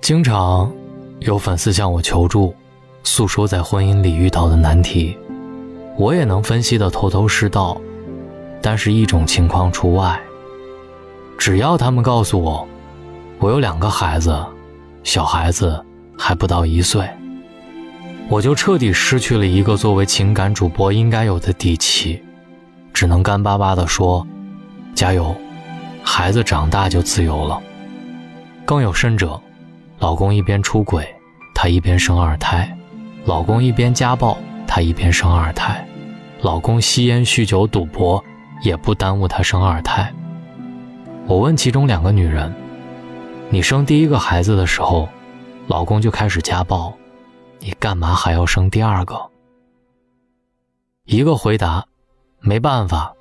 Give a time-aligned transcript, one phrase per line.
[0.00, 0.72] 经常
[1.20, 2.54] 有粉丝向我求助，
[3.02, 5.18] 诉说在婚姻里遇到的难题，
[5.98, 7.78] 我也能分析的头头是道，
[8.62, 10.18] 但是一种情况除外。
[11.36, 12.66] 只要他们告诉我，
[13.38, 14.34] 我有两个孩子，
[15.02, 15.84] 小孩子
[16.16, 17.06] 还不到一岁，
[18.30, 22.22] 我就彻底失去了一个作为情感主播应该有的底气，
[22.94, 24.26] 只能干巴巴的说
[24.96, 25.36] ：“加油，
[26.10, 27.60] 孩子长大就自由了。”
[28.64, 29.38] 更有甚者。
[30.00, 31.04] 老公一边出轨，
[31.52, 32.68] 她一边生二胎；
[33.24, 35.84] 老公一边家暴，她一边生二胎；
[36.40, 38.24] 老公吸烟、酗酒、赌博，
[38.62, 40.14] 也不耽误她生二胎。
[41.26, 42.54] 我问其中两个女人
[43.50, 45.08] ：“你生第一个孩子的时候，
[45.66, 46.94] 老公就开始家暴，
[47.58, 49.20] 你干嘛还要生第二个？”
[51.06, 51.84] 一个回答
[52.38, 53.12] ：“没办法，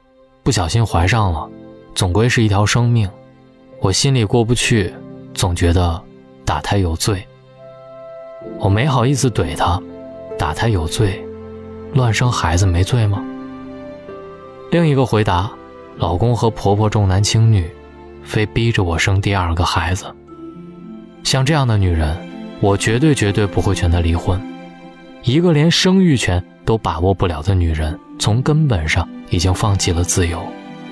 [0.44, 1.50] 不小心怀上了，
[1.98, 3.10] 总归是一条生命，
[3.82, 4.94] 我心里过不去，
[5.34, 6.00] 总觉得……”
[6.46, 7.28] 打胎有罪，
[8.60, 9.82] 我没好意思怼他。
[10.40, 11.22] 打胎有罪，
[11.94, 13.22] 乱生孩子没罪吗？
[14.72, 15.52] 另一个回答：
[15.98, 17.70] 老公和婆婆重男轻女，
[18.24, 20.06] 非逼着我生第二个孩子。
[21.24, 22.16] 像这样的女人，
[22.62, 24.42] 我绝对绝对不会劝她离婚。
[25.24, 30.42] 一个连生育权都把握不了的女人，从根本上已经放弃了自由，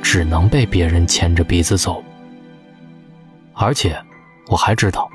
[0.05, 2.01] 只能被别人牵着鼻子走。
[3.55, 3.99] 而且，
[4.49, 5.09] 我还知道。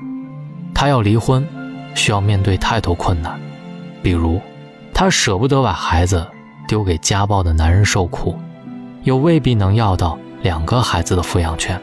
[0.75, 1.47] 她要离婚，
[1.95, 3.39] 需要面对太多困难，
[4.03, 4.41] 比如，
[4.93, 6.27] 她舍不得把孩子
[6.67, 8.37] 丢给家暴的男人受苦，
[9.03, 11.79] 又未必能要到两个孩子的抚养权；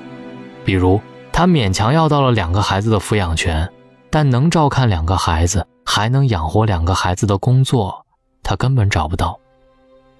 [0.63, 1.01] 比如，
[1.33, 3.67] 她勉强要到了两个孩子的抚养权，
[4.11, 8.05] 但能照看两个孩子，还能养活两个孩子的工作，
[8.43, 9.35] 她根本找不到；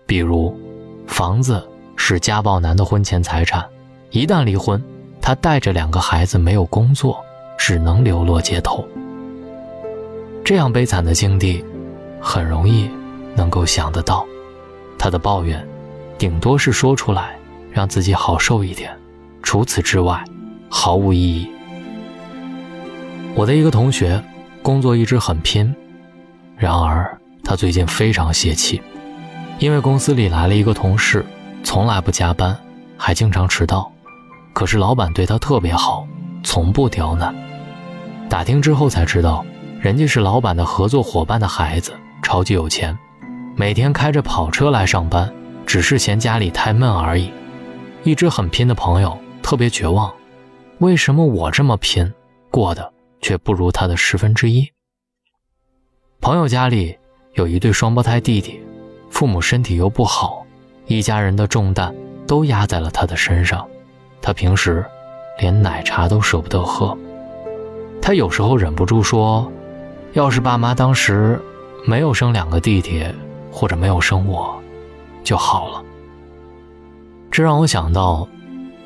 [0.07, 0.59] 比如，
[1.07, 3.63] 房子是家暴男的婚前财产，
[4.11, 4.83] 一旦离婚，
[5.21, 7.23] 他带着两个孩子没有工作。
[7.61, 8.87] 只能流落街头。
[10.45, 11.63] 这样悲惨的境地，
[12.21, 12.89] 很容易
[13.35, 14.25] 能够想得到。
[14.97, 15.67] 他的抱怨，
[16.17, 17.37] 顶多是说出来
[17.73, 18.97] 让自己好受一点，
[19.43, 20.25] 除此之外，
[20.69, 21.51] 毫无意义。
[23.35, 24.23] 我的一个同学，
[24.63, 25.75] 工作一直很拼，
[26.57, 28.81] 然而他最近非常泄气，
[29.59, 31.27] 因为公司里来了一个同事，
[31.63, 32.59] 从来不加班，
[32.97, 33.91] 还经常迟到，
[34.53, 36.07] 可是老板对他特别好，
[36.43, 37.35] 从不刁难。
[38.29, 39.45] 打听之后才知道，
[39.81, 41.93] 人家是老板的合作伙伴的孩子，
[42.23, 42.97] 超级有钱，
[43.57, 45.33] 每天开着跑车来上班，
[45.67, 47.31] 只是嫌家里太闷而已。
[48.05, 50.13] 一直很拼的朋友特别绝望，
[50.79, 52.13] 为什么我这么拼，
[52.51, 54.71] 过得却不如他的十分之一？
[56.21, 56.97] 朋友家里
[57.35, 58.61] 有一对双胞胎弟弟，
[59.11, 60.45] 父母身体又不好，
[60.89, 61.95] 一家人的重担
[62.27, 63.65] 都压在了他的身上，
[64.23, 64.85] 他平时
[65.39, 66.97] 连奶茶都舍不得喝。
[68.01, 69.53] 他有时候忍不住说
[70.15, 71.39] ：“要是爸妈当时
[71.85, 73.05] 没有生两个弟弟，
[73.53, 74.59] 或者没有生我，
[75.23, 75.85] 就好了。”
[77.31, 78.27] 这让我想到，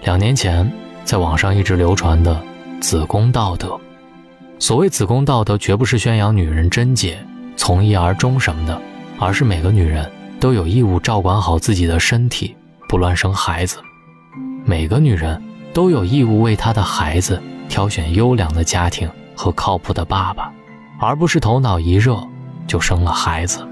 [0.03, 0.69] 两年前
[1.05, 2.37] 在网上一直流传的
[2.83, 3.79] “子宫道德”。
[4.59, 7.17] 所谓“子宫道德”，绝不是宣扬女人贞洁、
[7.57, 8.81] 从一而终什么的，
[9.21, 10.11] 而是每个女人
[10.43, 12.57] 都有义务照管好自己的身体，
[12.89, 13.79] 不乱生孩子；
[14.65, 15.41] 每个女人
[15.73, 17.41] 都有义务为她的孩子。
[17.69, 20.53] 挑选优良的家庭和靠谱的爸爸，
[20.99, 22.21] 而不是头脑一热
[22.67, 23.67] 就生了孩子。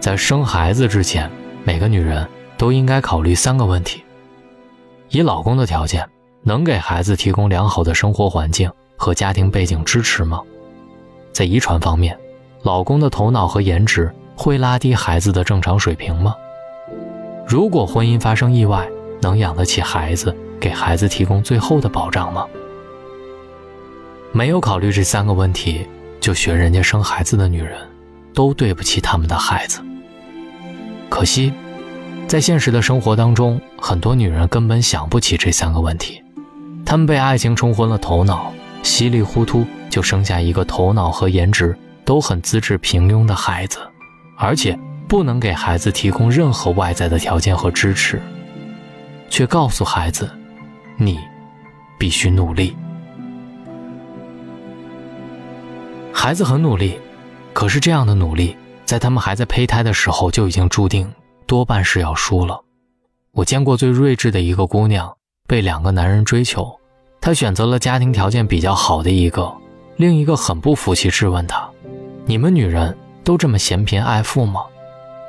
[0.00, 1.30] 在生孩子之前，
[1.62, 4.02] 每个女人都应该考虑三个问题：
[5.10, 6.08] 以老公的条件，
[6.42, 10.40] 能给孩子提供良好的生活环境和家庭背景支持吗？
[11.32, 12.18] 在遗传方面，
[12.62, 16.34] 老公的头脑和颜值会拉低孩子的正常水平吗？
[17.46, 18.88] 如果婚姻发生意外，
[19.20, 22.46] 能养得起孩子，给孩子提供最后的保障吗？
[24.32, 25.86] 没有考虑这三个问题
[26.20, 27.78] 就学人家生孩子的女人，
[28.32, 29.80] 都对不起他们的孩子。
[31.08, 31.52] 可惜，
[32.26, 36.20] 在现实的生活当中，很多女人根本想不起这三个问题，
[36.84, 38.52] 她们被爱情冲昏了头脑，
[38.82, 43.78] 稀里糊涂就生下一个头脑和颜值都很资质平庸的孩子，
[44.36, 44.78] 而且
[45.08, 48.20] 不能给孩子提供任何外在的条件和支持，
[49.28, 50.30] 却告诉孩子
[50.98, 51.18] ：“你
[51.98, 52.74] 必须努力。”
[56.12, 56.98] 孩子很努力，
[57.52, 61.12] 可是这样的努力，在他们还在胚胎的时候就已经注定
[61.46, 62.60] 多半是要输了。
[63.32, 65.12] 我见过最睿智的一个姑娘，
[65.46, 66.72] 被两个男人追求，
[67.20, 69.52] 她选择了家庭条件比较好的一个，
[69.96, 71.68] 另一个很不服气，质问她
[72.24, 74.60] ：“你们女人都这么嫌贫爱富吗？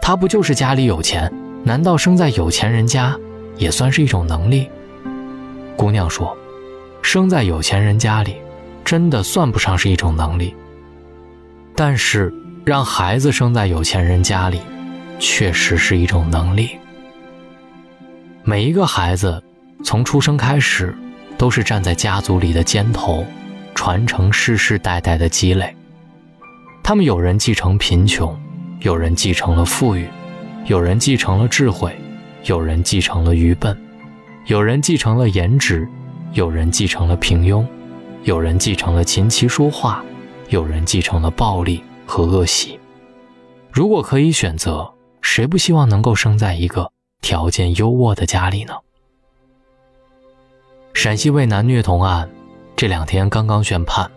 [0.01, 1.31] 他不就是家里有钱？
[1.63, 3.17] 难道生在有钱人家
[3.57, 4.69] 也算是一种能力？”
[5.75, 6.37] 姑娘说
[7.01, 8.35] ：“生在有钱人家里，
[8.83, 10.53] 真的算不上是一种能力。
[11.75, 12.31] 但是
[12.63, 14.59] 让孩子生在有钱人家里，
[15.19, 16.69] 确实是一种能力。
[18.43, 19.43] 每一个孩子
[19.83, 20.95] 从出生开始，
[21.37, 23.25] 都是站在家族里的尖头，
[23.73, 25.75] 传承世世代代的积累。
[26.87, 28.39] 他们有人继承贫穷，
[28.81, 30.07] 有人继承了富裕，
[30.67, 31.91] 有人继承了智慧，
[32.43, 33.75] 有人继承了愚笨。”
[34.45, 35.89] 有人继承了颜值，
[36.33, 37.65] 有人继承了平庸，
[38.21, 40.05] 有人继承了琴棋书画，
[40.49, 42.79] 有人继承了暴力和恶习。
[43.71, 44.93] 如果可以选择，
[45.23, 48.73] 谁不希望能够生在一个条件优渥的家里呢？
[50.93, 52.29] 陕西渭南虐童案，
[52.75, 54.07] 这两天刚刚宣判，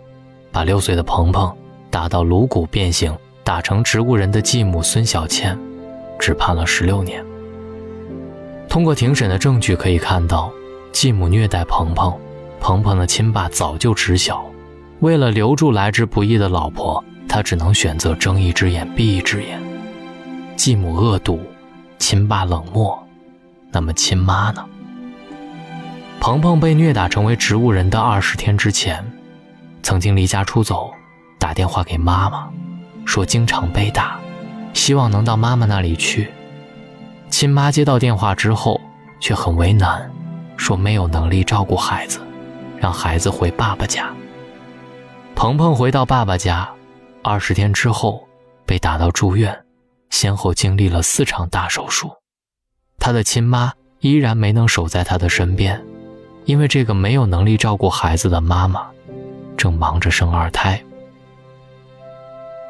[0.53, 1.57] 把六岁的鹏鹏
[1.99, 3.13] 打到颅骨变形、
[3.43, 5.59] 打成植物人的继母孙小倩，
[6.17, 7.25] 只判了十六年。
[8.69, 10.49] 通过庭审的证据可以看到，
[10.93, 12.17] 继母虐待鹏鹏，
[12.61, 14.47] 鹏鹏的亲爸早就知晓。
[15.01, 19.61] 为了留住来之不易的老婆，他只能选择睁一只眼闭一只眼。
[20.55, 21.41] 继母恶毒，
[21.99, 22.97] 亲爸冷漠，
[23.73, 24.65] 那么亲妈呢？
[26.21, 29.05] 鹏鹏被虐打成为植物人的二十天之前，
[29.83, 30.93] 曾经离家出走，
[31.39, 32.49] 打电话给妈妈，
[33.05, 34.19] 说经常被打，
[34.75, 36.31] 希望能到妈妈那里去。
[37.31, 38.81] 亲妈接到电话之后，
[39.21, 40.11] 却很为难，
[40.57, 42.21] 说没有能力照顾孩子，
[42.79, 44.09] 让孩子回爸爸家。
[45.35, 46.69] 鹏鹏回到爸爸家，
[47.23, 48.27] 二十天之后
[48.67, 49.57] 被打到住院，
[50.11, 52.11] 先后经历了四场大手术。
[52.99, 55.81] 他的亲妈依然没能守在他的身边，
[56.45, 58.85] 因为这个没有能力照顾孩子的妈妈，
[59.57, 60.83] 正忙着生二胎。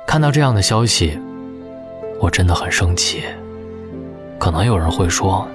[0.08, 1.20] 看到这样的消息，
[2.19, 3.22] 我真的很生气。
[4.38, 5.46] 可能有人会说，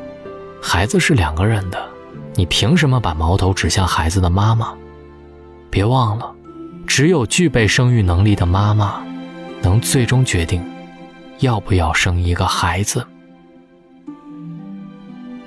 [0.61, 1.83] 孩子是两个人的，
[2.35, 4.71] 你凭什么把矛头指向孩子的妈妈？
[5.71, 6.31] 别忘了，
[6.85, 9.01] 只有具备生育能力的妈妈，
[9.63, 10.63] 能最终决定
[11.39, 13.03] 要不要生一个孩子。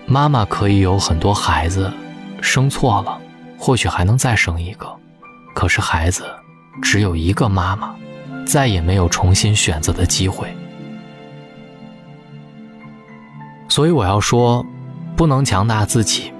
[0.04, 1.92] 妈妈可以有很多孩子，
[2.40, 3.16] 生错了，
[3.56, 4.92] 或许还能再生一个。
[5.54, 6.24] 可是孩子
[6.82, 7.94] 只有一个妈妈，
[8.46, 10.48] 再也没有重新选择的机会。
[13.68, 14.64] 所以我要说，
[15.16, 16.32] 不能强大自己，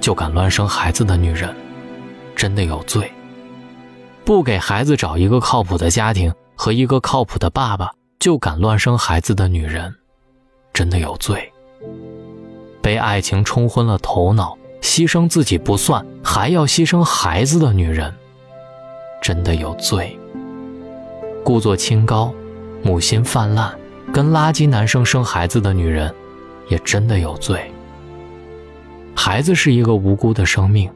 [0.00, 1.54] 就敢乱生孩子的女人，
[2.34, 3.08] 真的有罪。
[4.24, 9.94] 不给孩子找一个靠谱的家庭和一个靠谱的爸爸，就敢乱生孩子的女人，
[10.72, 11.52] 真的有罪。
[12.80, 18.12] 被爱情冲昏了头脑，牺牲自己不算，还要牺牲孩子的女人，
[19.20, 20.18] 真的有罪。
[21.44, 22.32] 故作清高，
[22.82, 23.70] 母心泛滥，
[24.12, 26.12] 跟垃圾男生生孩子的女人。
[26.68, 27.70] 也真的有罪。
[29.14, 30.90] 孩子是一个无辜的生命，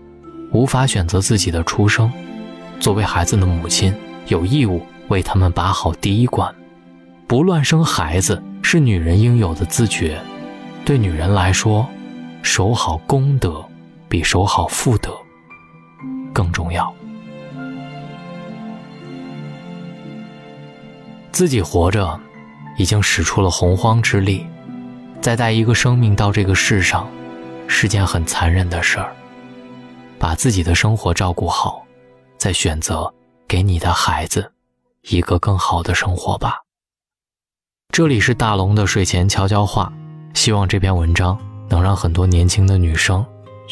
[0.53, 2.11] 无法选择自己的出生。
[2.81, 3.95] 作为孩子的母亲，
[4.29, 6.55] 有义务为他们把好第一关。
[7.27, 10.19] 不乱生孩子是女人应有的自觉。
[10.85, 11.87] 对女人来说，
[12.43, 13.63] 守好公德
[14.09, 15.11] 比守好妇德
[16.33, 16.91] 更重要。
[21.37, 22.19] 自己活着，
[22.79, 24.47] 已经使出了洪荒之力。
[25.21, 27.07] 再带一个生命到这个世上，
[27.67, 29.15] 是件很残忍的事儿。
[30.19, 31.85] 把自己的生活照顾好，
[32.39, 33.13] 再选择
[33.47, 34.51] 给你的孩子
[35.11, 36.63] 一个更好的生活吧。
[37.93, 39.93] 这里是大龙的睡前悄悄话，
[40.33, 41.39] 希望这篇文章
[41.69, 43.23] 能让很多年轻的女生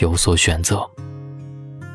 [0.02, 0.86] 有所选择。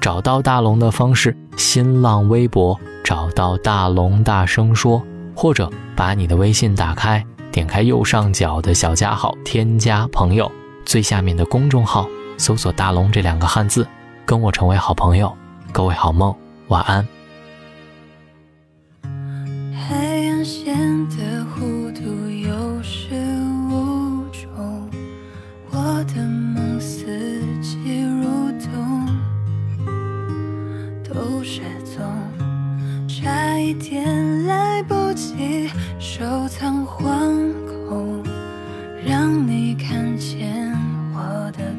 [0.02, 5.00] 找到大龙的方式：新浪微博找到大龙大声说，
[5.40, 7.26] 或者把你的微信打开。
[7.50, 10.52] 点开右上角的小加号，添加朋友，
[10.86, 12.06] 最下面的公众号
[12.38, 13.88] 搜索“大龙”这两个汉字，
[14.26, 15.34] 跟我成为好朋友。
[15.72, 16.36] 各位好梦，
[16.68, 17.08] 晚安。
[25.72, 27.06] 我的梦四
[27.62, 28.24] 季如
[28.60, 29.08] 冬。
[31.04, 32.04] 都失踪
[33.22, 38.24] 差一点来不及收藏惶恐
[39.06, 40.72] 让你看见
[41.14, 41.76] 我的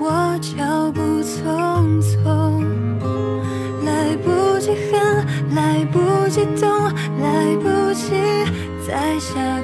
[0.00, 2.62] 我脚步匆匆
[3.84, 5.26] 来不及恨
[5.56, 6.70] 来不及懂
[7.20, 8.12] 来不及
[8.86, 9.57] 再想。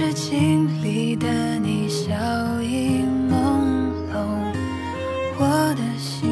[0.00, 1.28] 是镜里的
[1.58, 2.14] 你，笑
[2.62, 3.34] 意朦
[4.10, 4.16] 胧，
[5.38, 6.29] 我的心。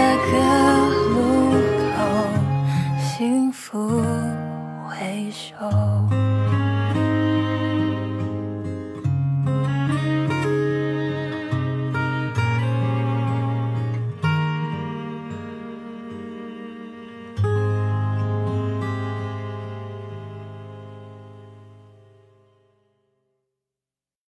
[0.00, 1.52] 下个路
[1.94, 1.98] 口
[2.98, 4.02] 幸福
[4.88, 5.99] 回首。